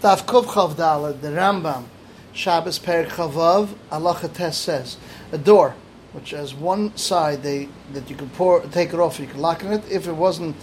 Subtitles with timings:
[0.00, 1.84] Daf Kuf Chav Daled, the Rambam,
[2.32, 4.96] Shabbos Perik Chavav, Allah says,
[5.30, 5.74] a door
[6.14, 9.62] which has one side they, that you can pour, take it off, you can lock
[9.62, 9.82] in it.
[9.90, 10.56] If it wasn't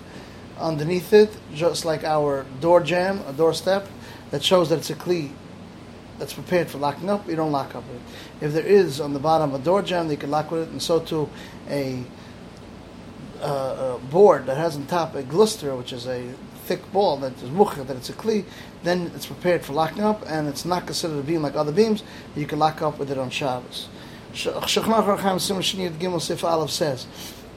[0.59, 3.87] underneath it, just like our door jamb, a doorstep,
[4.31, 5.29] that shows that it's a kli
[6.17, 7.97] that's prepared for locking up, you don't lock up with
[8.41, 8.45] it.
[8.45, 10.81] If there is on the bottom a door jamb, you can lock with it, and
[10.81, 11.29] so too
[11.69, 12.03] a,
[13.39, 16.33] uh, a board that has on top a glister, which is a
[16.67, 18.43] thick ball that is mucha, that it's a kli,
[18.83, 22.03] then it's prepared for locking up, and it's not considered a beam like other beams.
[22.35, 23.87] You can lock up with it on Shabbos.
[24.33, 24.57] Says,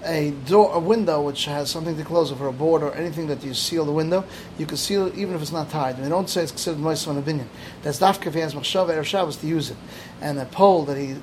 [0.03, 3.45] a door, a window which has something to close over a board or anything that
[3.45, 4.25] you seal the window,
[4.59, 5.97] you can seal it even if it's not tied.
[5.97, 7.51] And they don't say it's considered moist on opinion.
[7.83, 9.77] That's dafka if he has machshav erev Shabbos to use it.
[10.23, 11.17] And a pole that he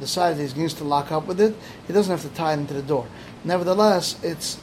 [0.00, 1.54] decided he's going to use to lock up with it,
[1.86, 3.06] he doesn't have to tie it into the door.
[3.44, 4.58] Nevertheless, it's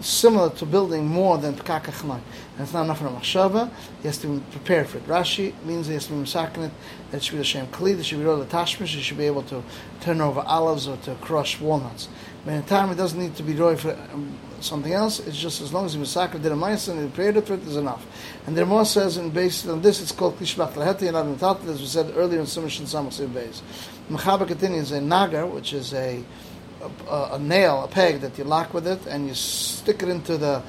[0.00, 2.20] similar to building more than Pekaka Chmai.
[2.54, 3.70] And it's not enough for a machshava,
[4.02, 5.06] he has to be prepared for it.
[5.06, 6.72] Rashi means he has to be misakin it,
[7.10, 9.26] that it should be the Shem Kli, it should be the Tashmish, he should be
[9.26, 9.62] able to
[10.00, 12.08] turn over olives or to crush walnuts.
[12.44, 15.60] But in time, it doesn't need to be roy for um, something else, it's just
[15.60, 18.06] as long as he misakir did a mice and he prepared for it is enough.
[18.46, 21.80] And the Ramah says, and based on this, it's called Klishbach Laheti and Adam as
[21.80, 23.60] we said earlier in Sumish and Samach Beis.
[24.10, 26.24] Mechaber continues a nagar, which is a
[27.08, 30.36] a, a, nail, a peg that you lock with it, and you stick it into
[30.36, 30.62] the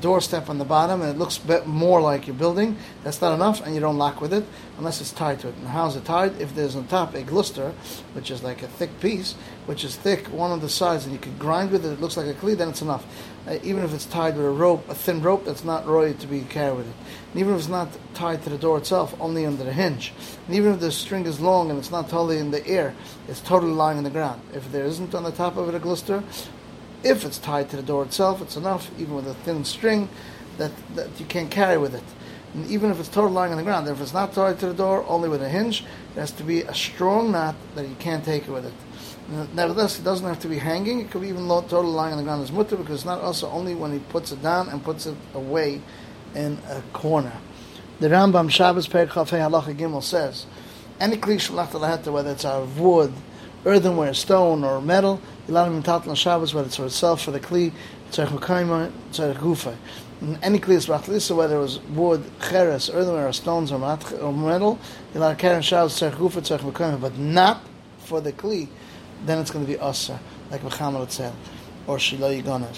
[0.00, 2.76] doorstep on the bottom, and it looks more like you're building.
[3.04, 4.44] That's not enough, and you don't lock with it
[4.78, 5.56] unless it's tied to it.
[5.56, 6.40] And how is it tied?
[6.40, 7.72] If there's on top a glister,
[8.14, 9.34] which is like a thick piece,
[9.66, 12.16] which is thick, one of the sides, and you can grind with it, it looks
[12.16, 13.04] like a cleat, then it's enough.
[13.46, 16.26] Uh, even if it's tied with a rope, a thin rope that's not ready to
[16.26, 16.94] be carried with it.
[17.32, 20.12] And even if it's not tied to the door itself, only under the hinge.
[20.46, 22.94] And even if the string is long and it's not totally in the air,
[23.28, 24.42] it's totally lying on the ground.
[24.52, 26.22] If there isn't on the top of it a glister,
[27.02, 30.08] if it's tied to the door itself, it's enough, even with a thin string,
[30.58, 32.04] that, that you can't carry with it.
[32.54, 34.74] And even if it's totally lying on the ground, if it's not tied to the
[34.74, 35.84] door, only with a hinge,
[36.14, 38.72] it has to be a strong knot that you can't take it with it.
[39.54, 41.00] Nevertheless, it doesn't have to be hanging.
[41.00, 43.48] It could be even totally lying on the ground as mutter because it's not also
[43.48, 45.80] only when he puts it down and puts it away
[46.34, 47.32] in a corner.
[48.00, 50.46] The Rambam Shabbos Chafei Halacha Gimel says,
[50.98, 53.12] any kli shalach whether it's out of wood,
[53.64, 57.72] earthenware, stone, or metal, Ilanim Mitat Shabbos, whether it's for itself, for the Kli,
[58.10, 58.38] Tzarech
[59.36, 59.76] Gufa.
[60.42, 64.78] Any Kli is Rachlisa, whether it was wood, cheres, earthenware, or stones, or, metal,
[65.14, 67.62] Ilanim Karen Shabbos, Tzarech Gufa, but not
[67.98, 68.68] for the Kli,
[69.24, 70.18] then it's going to be Asa,
[70.50, 71.34] like Mechamed Etzel,
[71.86, 72.76] or Shiloh Yigonev.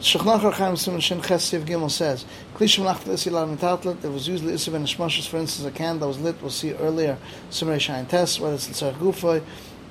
[0.00, 2.24] Shechnach Archaim Simon Shin Chesiv Gimel says,
[2.56, 6.08] Kli Shemlach Lis Yilar Mitatlet, there was usually Issa Ben Shmoshes, for instance, a candle
[6.08, 7.16] was lit, we'll see earlier,
[7.50, 9.40] Simrei Shain Test, whether it's Tzarech Gufa,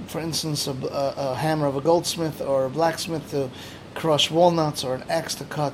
[0.08, 3.50] for instance, a, a, a, hammer of a goldsmith or a blacksmith to
[3.96, 5.74] crush walnuts, or an axe to cut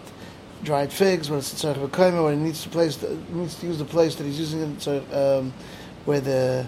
[0.63, 3.55] dried figs, where it's sort of a kaima, where he needs to place the, needs
[3.55, 5.53] to use the place that he's using it, so, um,
[6.05, 6.65] where the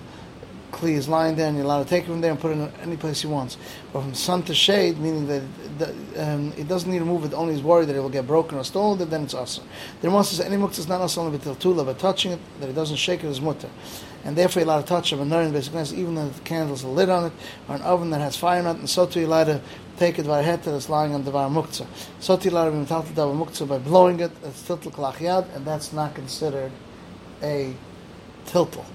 [0.72, 2.56] kli is lying there, and you're allowed to take it from there and put it
[2.56, 3.58] in any place he wants.
[3.92, 7.54] But from sun to shade, meaning that, um, it doesn't need to move it, only
[7.54, 9.62] is worried that it will get broken or stolen, then it's also.
[10.02, 12.70] The Ramah says any muktzah is not also only with tula, but touching it, that
[12.70, 13.70] it doesn't shake it is mutter
[14.24, 16.90] and therefore you're allowed to touch of a menorah basically even though the candles are
[16.90, 17.34] lit on it,
[17.68, 19.62] or an oven that has fire in it, and so too you're to
[19.98, 21.88] take it by heta that's lying on the var muktzah.
[22.20, 26.16] So too you're allowed to muktzah by blowing it, it's tiltal kalach and that's not
[26.16, 26.72] considered
[27.42, 27.74] a
[28.46, 28.86] tiltal.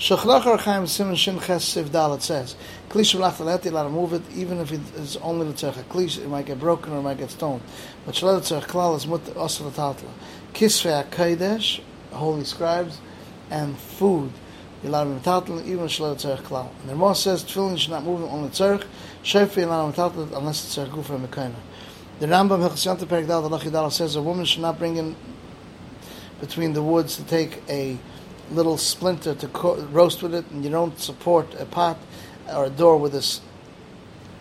[0.00, 2.56] Shechlach Archaim Simon Shin Ches Siv Dalet says,
[2.88, 6.16] Klish Shalach Taleti, allowed to move it, even if it is only the tzech klish,
[6.16, 7.60] it might get broken or it might get stoned.
[8.06, 10.08] But Shalach Tzech Klal is mut osel tatla.
[10.54, 12.98] Kisvei HaKodesh, holy scribes,
[13.50, 14.32] and food
[14.82, 15.18] you're allowed
[15.66, 16.70] even shlo tzarich klal.
[16.80, 20.78] And the Ramah says tefillin should not move only shefi allowed to metaltal unless it's
[20.78, 21.56] tzarich gufa mekayma.
[22.20, 25.14] The Rambam Hilchasiyanta Perik Dal Dal says a woman should not bring in
[26.40, 27.98] between the woods to take a
[28.50, 31.98] little splinter to co- roast with it, and you don't support a pot
[32.52, 33.40] or a door with this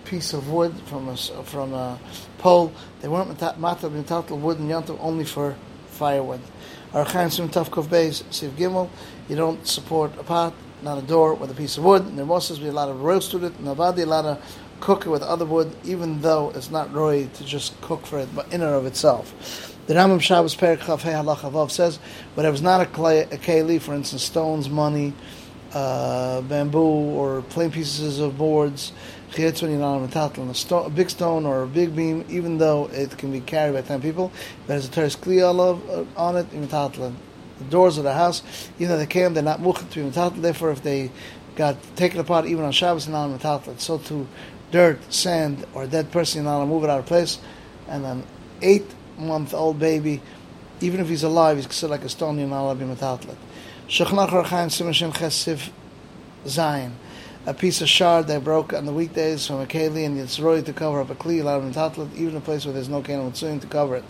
[0.06, 2.00] piece of wood from a from a
[2.40, 2.72] pole.
[3.02, 5.56] They weren't matal metaltal wood and yantav only for
[5.88, 6.42] firewood.
[6.94, 8.90] Archaim Sim Tavkov Beis Siv Gimel.
[9.28, 12.04] You don't support a pot, not a door, with a piece of wood.
[12.04, 13.64] And there must be a lot of roast with it.
[13.64, 14.44] Navadi, a lot of
[14.80, 18.30] cook it with other wood, even though it's not roy to just cook for it,
[18.34, 19.78] but in and of itself.
[19.90, 21.98] The Rambam Shabbos Perik Chav Hey Halach says,
[22.36, 25.16] whatever's not a, clay, a keli, for instance, stones, money,
[25.74, 28.94] uh, bamboo, or plain pieces of boards,
[29.36, 33.74] a, stone, a big stone or a big beam, even though it can be carried
[33.74, 34.32] by ten people,
[34.68, 37.16] there's a teres kli uh, on it, imitatlan
[37.58, 38.44] the doors of the house,
[38.76, 40.40] even though they came, they're not muchat to be metaltal.
[40.40, 41.10] Therefore, if they
[41.56, 43.80] got taken apart even on Shabbos, and not metaltal.
[43.80, 44.28] So to
[44.70, 47.40] dirt, sand, or dead person, you're not move it out of place.
[47.88, 48.24] And
[49.20, 50.22] an eight-month-old baby
[50.82, 53.36] Even if he's alive, he's considered like a stone, to be metatlet.
[53.88, 55.70] Shechnach Simon Chesiv
[56.48, 56.96] Zion.
[57.46, 60.62] A piece of shard that broke on the weekdays from a keli and it's roy
[60.62, 63.96] to cover up a kli, metatlet, even a place where there's no mitzuyim to cover
[63.96, 64.04] it.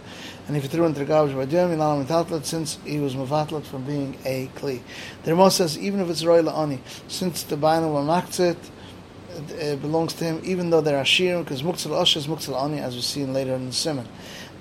[0.47, 3.63] And if he threw into the garbage by allowed him metatlet since he was mevatlet
[3.63, 4.81] from being a kli.
[5.23, 8.57] The Ramos says even if it's roy la'ani, since the Bainam will it,
[9.51, 12.79] it belongs to him, even though there are shirim, because muktzal osha is muktzal ani,
[12.79, 14.07] as we see later in the simon.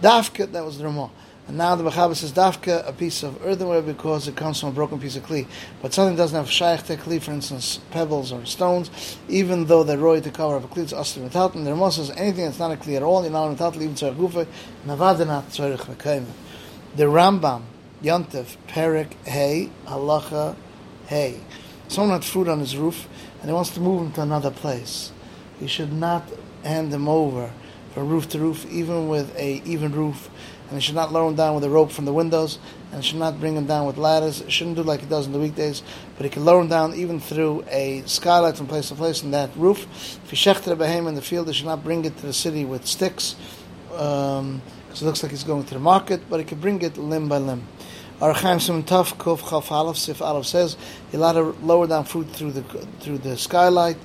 [0.01, 1.11] Dafka, that was the Ramah.
[1.49, 4.73] And now the Mechaber says dafka, a piece of earthenware because it comes from a
[4.73, 5.47] broken piece of kli.
[5.81, 8.91] But something doesn't have shaykh to kli, for instance, pebbles or stones,
[9.31, 11.55] even though they're roy to cover up a kli, it's asr.
[11.55, 13.95] And the Ramah says anything that's not a kli at all, you're not without, even
[13.95, 14.47] tzarech gufa,
[14.87, 16.27] navadanat tzarech.
[16.95, 17.63] The Rambam,
[18.03, 20.55] Yontif, Perik, Hey, Halacha,
[21.07, 21.41] Hey.
[21.89, 23.09] Someone had food on his roof,
[23.41, 25.13] and he wants to move him to another place.
[25.59, 26.29] He should not
[26.63, 27.53] hand him over
[27.99, 30.31] from roof to roof, even with a even roof,
[30.69, 32.59] and he should not lower him down with a rope from the windows,
[32.93, 34.41] and it should not bring him down with ladders.
[34.41, 35.83] It shouldn't do like he does in the weekdays,
[36.17, 39.33] but he can lower him down even through a skylight from place to place in
[39.33, 39.87] that roof.
[40.25, 42.33] If he shechted a behem in the field, he should not bring it to the
[42.33, 43.35] city with sticks,
[43.89, 44.63] because um,
[44.93, 47.39] it looks like he's going to the market, but he can bring it limb by
[47.39, 47.67] limb.
[48.21, 50.77] Archaim Sim Tuf Kuf Chaf Aleph Sif Aleph says
[51.13, 52.63] you're allowed to lower down fruit through the
[53.01, 53.97] through the skylight,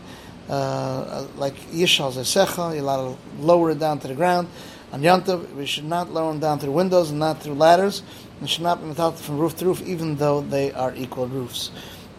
[0.49, 2.73] uh, like Yishal Zesecha.
[2.73, 4.47] You're allowed to lower it down to the ground.
[4.91, 8.03] On Yantav, we should not lower them down through windows and not through ladders.
[8.39, 11.71] And should not be without from roof to roof, even though they are equal roofs.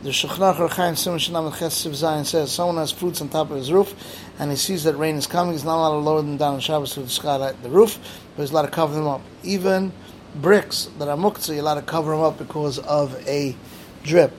[0.02, 3.94] The Shechnach Archaim Sim Shanam Ches says someone has fruits on top of his roof,
[4.38, 5.52] and he sees that rain is coming.
[5.52, 7.98] He's not allowed to lower them down on Shabbos through the skylight, the roof,
[8.36, 9.92] but he's allowed to cover them up, even
[10.34, 13.54] bricks that are muktzah, you're allowed to cover them up because of a
[14.02, 14.32] drip.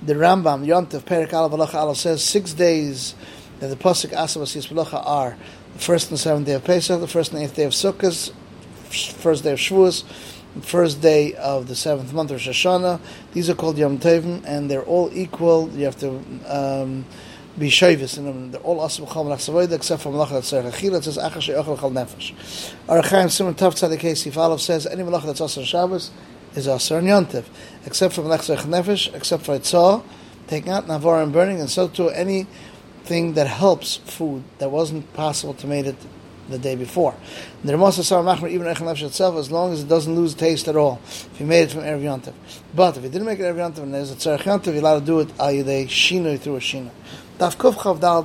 [0.00, 3.16] The Rambam, Yontif, Perik Alav Alacha Alav says six days
[3.58, 5.36] that the Pasuk Asavas Yisbalacha are
[5.72, 8.32] the first and seventh day of Pesach, the first and eighth day of Sukkot,
[9.16, 10.04] first day of Shavuos,
[10.62, 13.00] first day of the seventh month of Shoshana.
[13.32, 15.68] These are called Yom Tevim, and they're all equal.
[15.70, 17.04] You have to um,
[17.58, 18.52] be shavis in them.
[18.52, 20.98] They're all asim chal melach except for malacha that's tzarech achila.
[20.98, 22.72] It says achar she'ochel chal nefesh.
[22.86, 26.12] Arachaim Simon Tav Tzadik Sif Aleph says any malacha that's asar Shabbos
[26.54, 27.44] is asar yontiv,
[27.84, 30.02] except for tzarech nefesh, except for itzah,
[30.46, 35.54] taking out navar and burning, and so too anything that helps food that wasn't possible
[35.54, 35.96] to make it
[36.48, 37.14] the day before.
[37.62, 40.68] The Ramasa Sar Machmer even Echel Nefesh itself, as long as it doesn't lose taste
[40.68, 42.32] at all, if you made it from Erev Yontiv.
[42.74, 45.00] But if you didn't make it Erev Yontiv and there's a Tzarech Yontiv, you're allowed
[45.00, 46.90] to do it al Yidei Shinoi through a Shinoi.
[47.38, 48.22] Daf Kuf Chav Dal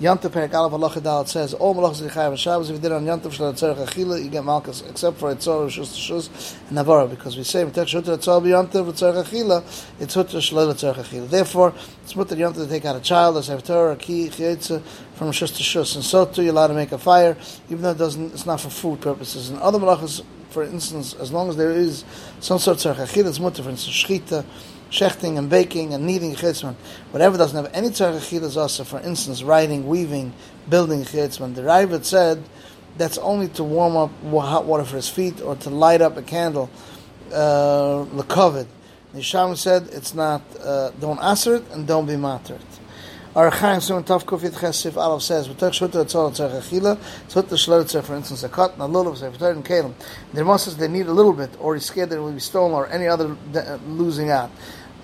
[0.00, 2.68] Yontif Perik Aleph Halacha Dal it says all malachas yichayev and Shabbos.
[2.68, 5.94] If you did on Yontif Shalom Tzarech Achila, you get malchus except for Etzor Rishus
[5.94, 9.62] Shus and Navara because we say V'tech Shut Etzor B'Yontif Tzarech Achila
[10.00, 11.28] it's Hut Shalom Tzarech Achila.
[11.28, 14.82] Therefore, it's mutter Yontif to take out a child, a Sefer a key, Chiyetze
[15.14, 17.36] from Shus to Shus, and so too you're allowed to make a fire,
[17.66, 18.32] even though it doesn't.
[18.32, 19.50] It's not for food purposes.
[19.50, 22.04] And other malachas, for instance, as long as there is
[22.40, 23.62] some sort of Tzarech Achila, it's mutter.
[23.62, 24.44] For instance, Shchita
[24.94, 26.74] shechting and baking and kneading chitzman,
[27.10, 30.32] whatever doesn't have any tzarech also, for instance, writing, weaving,
[30.68, 31.54] building chitzman.
[31.54, 32.44] The Raavad said
[32.96, 36.22] that's only to warm up hot water for his feet or to light up a
[36.22, 36.70] candle,
[37.32, 38.66] uh, lekovid.
[39.12, 42.62] The Sham said it's not, uh, don't answer it and don't be mattered.
[43.36, 46.96] Our Chaim Simon Tav Kufit Chesif Aleph says, "V'tach shuta etzol tzarech achila,
[47.28, 49.92] tzut the shlot for instance, a cut and a lulav, say v'tar and kalim.
[50.32, 52.38] The Rama says they need a little bit, or he's scared that it will be
[52.38, 54.52] stolen, or any other uh, losing out.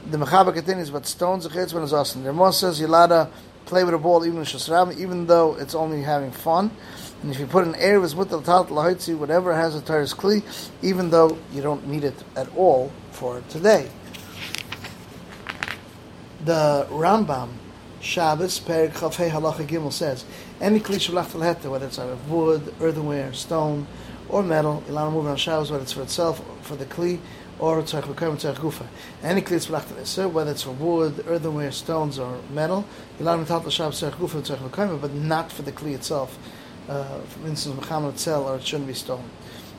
[0.06, 2.24] The Mechaber continues, but stones a chitzman is awesome.
[2.24, 3.28] The Rama says to
[3.66, 6.70] play with a ball even in even though it's only having fun.
[7.22, 10.42] And if you put an his mutal tal lahitzi, whatever has a taris kli,
[10.82, 13.90] even though you don't need it at all for today.
[16.44, 17.50] The Rambam
[18.00, 20.24] Shabbos, Perik Chafei Halacha Gimel says,
[20.60, 23.86] any kli shalach whether it's out of wood, earthenware, stone,
[24.30, 27.20] or metal, move on Shabbos, whether it's for itself, for the kli,
[27.60, 28.86] or tzarech l'kayim tzarech gufa.
[29.22, 32.86] Any kli shalach whether it's for wood, earthenware, stones, or metal,
[33.18, 36.38] to metal Shabbos tzarech gufa tzarech l'kayim, but not for the kli itself.
[36.88, 39.30] Uh, for instance, mechamer tzel, or it shouldn't be stolen.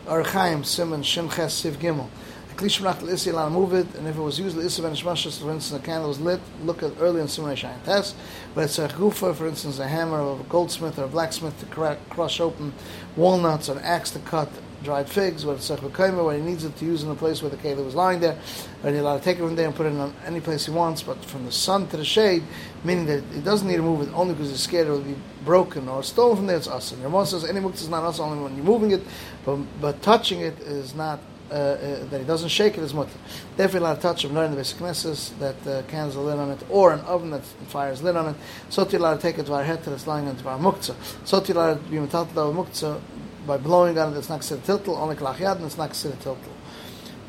[0.07, 2.07] Or Chaim, Simon, Shin Ches, Siv Gimel.
[2.55, 5.51] Klish Menach L'Isi Lan move it, and if it was used L'Isi Ben Shmashas, for
[5.51, 8.15] instance, a candle was lit, look at early in Simon Shayin Test,
[8.53, 11.65] but it's a gufa, for instance, a hammer of a goldsmith or a blacksmith to
[11.65, 12.73] crack, crush open
[13.15, 14.49] walnuts, or an axe to cut
[14.83, 17.49] dried figs, where it's a where he needs it to use in a place where
[17.49, 18.37] the keli was lying there,
[18.83, 20.71] and he's allowed to take it from there and put it in any place he
[20.71, 22.43] wants, but from the sun to the shade,
[22.83, 25.15] meaning that he doesn't need to move it only because he's scared it will be
[25.45, 26.91] broken or stolen from there, it's us.
[26.91, 29.01] And Ramon says any muktzah is not us only when you're moving it,
[29.45, 31.19] but, but touching it is not
[31.51, 33.09] uh, uh, that he doesn't shake it as much.
[33.57, 36.49] Definitely allowed to touch him, learn the basic nesses, that uh, candles are lit on
[36.49, 38.35] it, or an oven that fires lit on it.
[38.69, 40.95] So to to take it to our head that's lying on to our muktzah.
[41.27, 43.01] So to allowed to be metal to muktzah
[43.45, 46.53] by blowing on it, it's not considered tiltal, only kalach and it's not considered tiltal.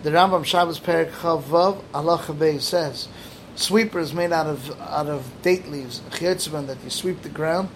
[0.03, 3.09] The Rambam Shabbos Perik Chavav Allah Bey says,
[3.55, 7.69] sweeper is made out of out of date leaves, chiyotzban that you sweep the ground.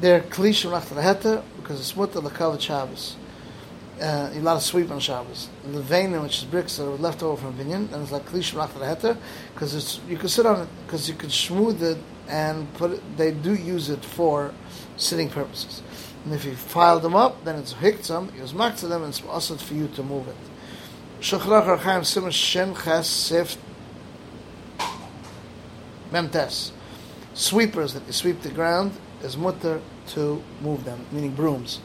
[0.00, 3.16] They're klishim nach the because it's mutter lekavet Shabbos.
[4.00, 5.48] Uh, you're allowed to sweep on Shabbos.
[5.64, 8.26] The vein, in which is bricks that are left over from Binyan, and it's like
[8.26, 9.16] klishim nach the
[9.54, 13.16] because it's you can sit on it because you can smooth it and put it.
[13.16, 14.52] They do use it for
[14.96, 15.82] sitting purposes.
[16.26, 19.22] And if you file them up, then it's hiktzam, you use to them, and it's
[19.22, 20.34] also for you to move it.
[21.20, 23.56] Shachrach Archaim Simon Shem Ches Sif
[26.10, 26.72] Memtes.
[27.32, 28.90] Sweepers that you sweep the ground
[29.22, 31.78] is mutter to move them, meaning brooms.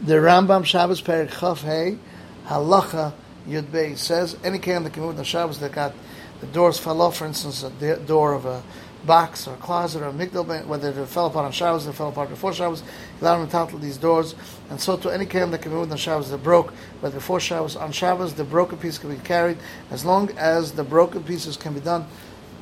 [0.00, 1.98] The Rambam Shabbos Perik Chaf Hey
[2.46, 3.12] Halacha
[3.46, 5.92] Yud Bey says any can that can move the Shabbos that got
[6.40, 8.62] the doors fell off, for instance, a door of a
[9.06, 12.52] box or closet or migdal, whether it fell apart on Shabbos or fell apart before
[12.52, 12.82] Shabbos,
[13.20, 14.34] allow them to title these doors.
[14.70, 17.40] And so to any kelim that can be moved on Shabbos that broke, whether before
[17.40, 19.58] Shabbos, on Shabbos, the broken piece can be carried
[19.90, 22.06] as long as the broken pieces can be done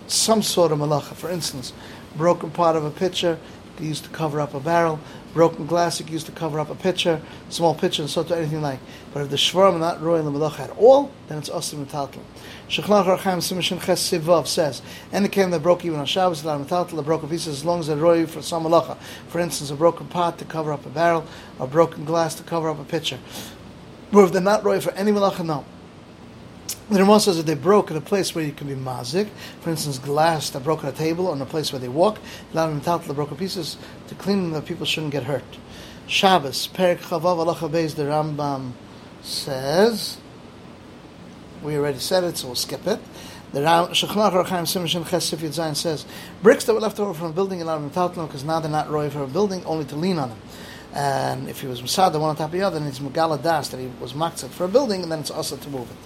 [0.07, 1.15] some sort of malacha.
[1.15, 1.73] For instance,
[2.17, 3.39] broken part of a pitcher
[3.81, 5.01] used to cover up a barrel,
[5.33, 8.63] broken glass you used to cover up a pitcher, small pitcher, and so to anything
[8.63, 8.79] like.
[9.13, 12.21] But if the shvarim are not royal the malacha at all, then it's asim metaltal.
[12.69, 16.97] Shechlach Archaim Simishin Ches Sivav says, any came that broke even on Shabbos, allowed metaltal,
[16.97, 18.97] the broken pieces as long as they're royal for some malacha.
[19.29, 21.25] For instance, a broken pot to cover up a barrel,
[21.59, 23.19] a broken glass to cover up a pitcher.
[24.11, 25.65] But if they're not royal for any malacha, no.
[26.91, 29.29] The Ramah says that they broke in a place where you can be mazik,
[29.61, 32.19] for instance, glass that broke on a table or in a place where they walk,
[32.53, 33.77] allow them to the broken pieces
[34.09, 35.45] to clean them that people shouldn't get hurt.
[36.07, 38.73] Shabbos, Perik Chavav Allah Beis, the Rambam
[39.23, 40.19] says,
[41.63, 43.01] we already said it, so we'll skip it.
[43.53, 46.05] The Shechnach Rachaim Simon Ches Sif says,
[46.43, 48.71] bricks that were left over from a building allow them to them because now they're
[48.71, 50.39] not roy for a building, only to lean on them.
[50.95, 53.69] And if he was Masada one on top of the other, then it's Megala Das
[53.69, 55.97] that he was Makzat for a building, and then it's also to move it.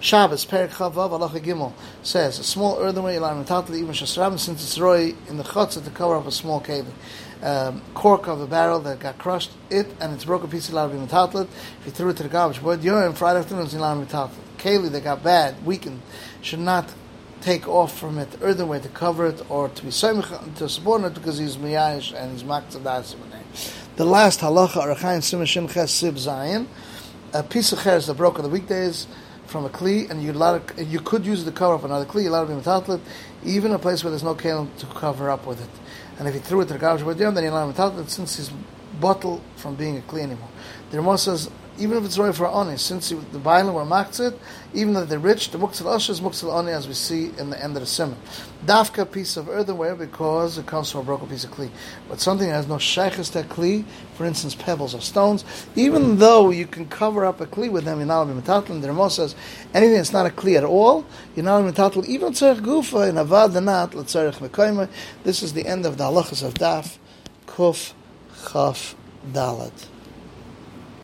[0.00, 1.72] Shabbos, Perik Chavav, Alacha Gimel,
[2.04, 5.90] says, a small earthenware, Ilan Metatli, even Shasram, since it's roy in the chutzah to
[5.90, 6.92] cover up a small cable.
[7.42, 10.98] Um, cork of a barrel that got crushed, it and its broken piece allowed to
[10.98, 11.48] be metatlet.
[11.80, 14.62] If you threw it to the garbage, but during Friday afternoon, it's allowed to be.
[14.62, 16.02] Keli that got bad, weakened,
[16.42, 16.92] should not
[17.40, 21.38] take off from it earthenware to cover it or to be to support it because
[21.38, 23.14] he's miyash and he's makzadas.
[23.96, 26.66] The last halacha, Arachaim Simashim Ches Sib Zayin,
[27.32, 29.06] a piece of cheres that broke on the weekdays
[29.48, 32.24] from a kli, and you allowed you could use the cover of another kli.
[32.24, 33.00] You allowed to be metatlet,
[33.44, 35.70] even a place where there's no kale to cover up with it.
[36.18, 38.50] And if he threw it to the garbage then you allow him metatlet since he's
[39.00, 40.48] bottle from being a kli anymore.
[40.90, 44.36] The Ramah says even if it's right for oni, since the Bailam were makzit,
[44.74, 47.62] even if they're rich, the muktzal asher is muktzal oni, as we see in the
[47.62, 48.16] end of the simon.
[48.66, 51.70] Dafka piece of earthenware because it comes from a broken piece of kli.
[52.08, 55.44] But something that has no shaykhis to kli, for instance, pebbles or stones,
[55.76, 58.80] even though you can cover up a kli with them, you're not metatl.
[58.80, 59.34] The Ramah says
[59.72, 61.06] anything that's not a kli at all,
[61.36, 62.04] you're not metatl.
[62.06, 64.88] Even tzarech gufa in avad danat l'tzarech mekayma.
[65.22, 66.98] This is the end of the halachas of daf
[67.46, 67.92] kuf
[68.50, 68.94] chaf
[69.32, 69.86] dalat.